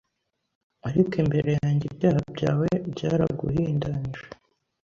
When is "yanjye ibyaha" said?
1.61-2.21